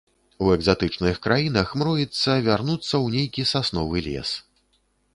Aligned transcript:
У 0.45 0.45
экзатычных 0.53 1.19
краінах 1.25 1.75
мроіцца 1.83 2.31
вярнуцца 2.49 2.93
ў 2.93 3.17
нейкі 3.19 3.49
сасновы 3.55 4.07
лес. 4.11 4.29